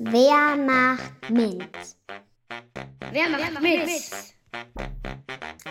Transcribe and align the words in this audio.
Wer 0.00 0.56
macht 0.56 1.28
mit? 1.28 1.66
Wer 3.10 3.28
macht 3.30 3.60
mit? 3.60 3.90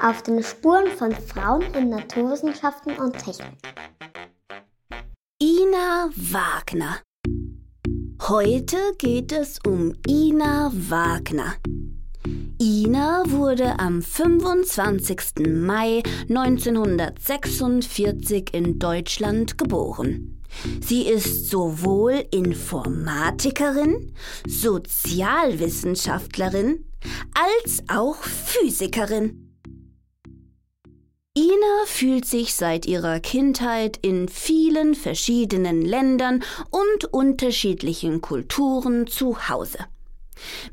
Auf 0.04 0.22
den 0.24 0.44
Spuren 0.44 0.92
von 0.98 1.14
Frauen 1.14 1.62
in 1.74 1.92
Naturwissenschaften 1.92 2.98
und 2.98 3.18
Technik. 3.18 3.58
Ina 5.42 6.10
Wagner. 6.14 6.98
Heute 8.24 8.78
geht 8.98 9.32
es 9.32 9.60
um 9.66 9.94
Ina 10.06 10.72
Wagner. 10.74 11.56
Ina 12.60 13.22
wurde 13.28 13.78
am 13.78 14.02
25. 14.02 15.46
Mai 15.48 16.02
1946 16.28 18.52
in 18.52 18.80
Deutschland 18.80 19.60
geboren. 19.60 20.42
Sie 20.82 21.04
ist 21.04 21.52
sowohl 21.52 22.26
Informatikerin, 22.32 24.12
Sozialwissenschaftlerin 24.48 26.84
als 27.36 27.84
auch 27.90 28.24
Physikerin. 28.24 29.54
Ina 31.38 31.86
fühlt 31.86 32.26
sich 32.26 32.56
seit 32.56 32.88
ihrer 32.88 33.20
Kindheit 33.20 34.00
in 34.02 34.30
vielen 34.30 34.96
verschiedenen 34.96 35.84
Ländern 35.84 36.44
und 36.72 37.06
unterschiedlichen 37.14 38.22
Kulturen 38.22 39.06
zu 39.06 39.48
Hause. 39.48 39.78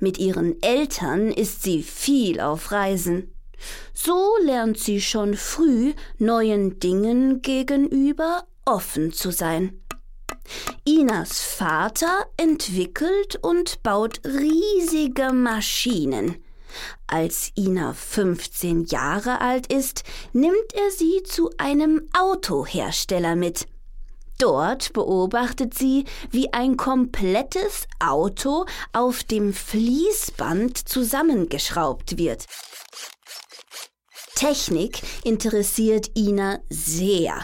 Mit 0.00 0.18
ihren 0.18 0.60
Eltern 0.62 1.30
ist 1.30 1.62
sie 1.62 1.82
viel 1.82 2.40
auf 2.40 2.72
Reisen. 2.72 3.34
So 3.92 4.36
lernt 4.42 4.78
sie 4.78 5.00
schon 5.00 5.34
früh 5.34 5.94
neuen 6.18 6.78
Dingen 6.80 7.42
gegenüber 7.42 8.46
offen 8.64 9.12
zu 9.12 9.30
sein. 9.30 9.80
Inas 10.84 11.40
Vater 11.40 12.26
entwickelt 12.36 13.38
und 13.40 13.82
baut 13.82 14.20
riesige 14.24 15.32
Maschinen. 15.32 16.36
Als 17.06 17.52
Ina 17.56 17.92
15 17.92 18.84
Jahre 18.86 19.40
alt 19.40 19.72
ist, 19.72 20.02
nimmt 20.32 20.74
er 20.74 20.90
sie 20.90 21.22
zu 21.22 21.50
einem 21.56 22.08
Autohersteller 22.12 23.36
mit. 23.36 23.66
Dort 24.38 24.92
beobachtet 24.92 25.74
sie, 25.74 26.04
wie 26.30 26.52
ein 26.52 26.76
komplettes 26.76 27.86
Auto 28.00 28.66
auf 28.92 29.22
dem 29.22 29.52
Fließband 29.52 30.88
zusammengeschraubt 30.88 32.18
wird. 32.18 32.46
Technik 34.34 35.00
interessiert 35.22 36.10
Ina 36.16 36.58
sehr. 36.68 37.40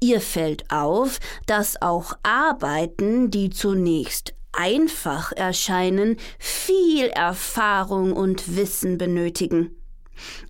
Ihr 0.00 0.20
fällt 0.20 0.70
auf, 0.70 1.18
dass 1.46 1.82
auch 1.82 2.14
Arbeiten, 2.22 3.30
die 3.30 3.50
zunächst 3.50 4.34
einfach 4.52 5.32
erscheinen, 5.32 6.16
viel 6.38 7.06
Erfahrung 7.08 8.12
und 8.12 8.56
Wissen 8.56 8.96
benötigen. 8.96 9.74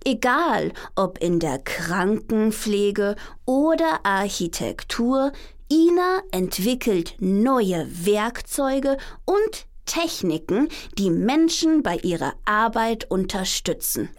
Egal 0.03 0.71
ob 0.95 1.19
in 1.19 1.39
der 1.39 1.59
Krankenpflege 1.59 3.15
oder 3.45 3.99
Architektur, 4.03 5.31
Ina 5.71 6.23
entwickelt 6.31 7.13
neue 7.19 7.87
Werkzeuge 8.03 8.97
und 9.25 9.67
Techniken, 9.85 10.67
die 10.97 11.11
Menschen 11.11 11.83
bei 11.83 11.97
ihrer 11.97 12.33
Arbeit 12.43 13.11
unterstützen. 13.11 14.09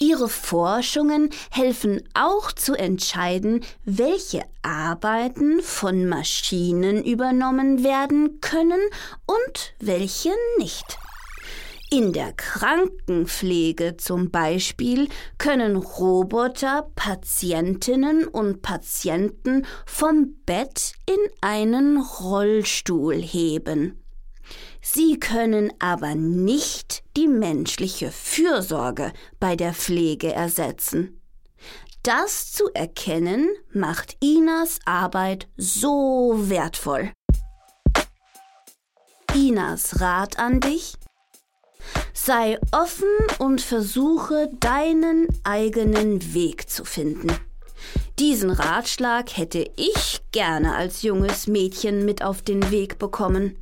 Ihre 0.00 0.30
Forschungen 0.30 1.28
helfen 1.50 2.02
auch 2.14 2.50
zu 2.50 2.74
entscheiden, 2.74 3.62
welche 3.84 4.42
Arbeiten 4.62 5.60
von 5.60 6.08
Maschinen 6.08 7.04
übernommen 7.04 7.84
werden 7.84 8.40
können 8.40 8.80
und 9.26 9.74
welche 9.80 10.32
nicht. 10.56 10.98
In 11.92 12.14
der 12.14 12.32
Krankenpflege 12.32 13.98
zum 13.98 14.30
Beispiel 14.30 15.10
können 15.36 15.76
Roboter 15.76 16.88
Patientinnen 16.94 18.26
und 18.26 18.62
Patienten 18.62 19.66
vom 19.84 20.36
Bett 20.46 20.94
in 21.04 21.18
einen 21.42 21.98
Rollstuhl 21.98 23.16
heben. 23.16 24.02
Sie 24.80 25.20
können 25.20 25.70
aber 25.80 26.14
nicht 26.14 27.04
die 27.14 27.28
menschliche 27.28 28.10
Fürsorge 28.10 29.12
bei 29.38 29.54
der 29.54 29.74
Pflege 29.74 30.32
ersetzen. 30.32 31.20
Das 32.02 32.52
zu 32.52 32.72
erkennen 32.72 33.50
macht 33.70 34.16
Inas 34.24 34.78
Arbeit 34.86 35.46
so 35.58 36.36
wertvoll. 36.48 37.12
Inas 39.34 40.00
Rat 40.00 40.38
an 40.38 40.60
dich? 40.60 40.94
Sei 42.24 42.56
offen 42.70 43.08
und 43.40 43.60
versuche 43.60 44.48
deinen 44.60 45.26
eigenen 45.42 46.34
Weg 46.34 46.70
zu 46.70 46.84
finden. 46.84 47.26
Diesen 48.20 48.50
Ratschlag 48.50 49.36
hätte 49.36 49.68
ich 49.74 50.22
gerne 50.30 50.76
als 50.76 51.02
junges 51.02 51.48
Mädchen 51.48 52.04
mit 52.04 52.22
auf 52.22 52.40
den 52.40 52.70
Weg 52.70 53.00
bekommen. 53.00 53.58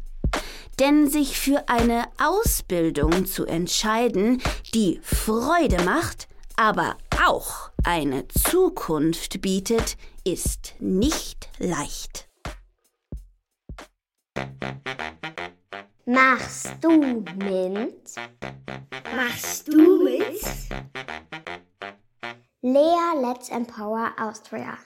Denn 0.78 1.08
sich 1.08 1.38
für 1.38 1.70
eine 1.70 2.04
Ausbildung 2.22 3.24
zu 3.24 3.46
entscheiden, 3.46 4.42
die 4.74 5.00
Freude 5.02 5.82
macht, 5.84 6.28
aber 6.56 6.98
auch 7.26 7.70
eine 7.82 8.28
Zukunft 8.28 9.40
bietet, 9.40 9.96
ist 10.22 10.74
nicht 10.80 11.48
leicht. 11.58 12.28
Machst 16.12 16.72
du 16.80 17.22
mit? 17.36 18.16
Machst 19.14 19.68
du 19.68 20.02
mit? 20.02 20.42
Lea 22.62 23.14
Let's 23.22 23.48
Empower 23.48 24.12
Austria. 24.18 24.76